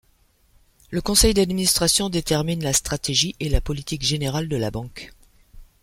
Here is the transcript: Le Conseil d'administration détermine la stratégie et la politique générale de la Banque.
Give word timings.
Le 0.89 0.99
Conseil 0.99 1.35
d'administration 1.35 2.09
détermine 2.09 2.63
la 2.63 2.73
stratégie 2.73 3.35
et 3.39 3.49
la 3.49 3.61
politique 3.61 4.01
générale 4.01 4.47
de 4.49 4.57
la 4.57 4.71
Banque. 4.71 5.13